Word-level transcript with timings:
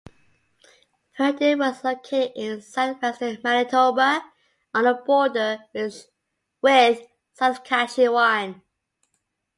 Virden 1.15 1.59
was 1.59 1.83
located 1.83 2.31
in 2.35 2.59
southwestern 2.63 3.37
Manitoba, 3.43 4.23
on 4.73 4.85
the 4.85 4.95
border 4.95 5.59
with 6.63 7.05
Saskatchewan. 7.33 8.63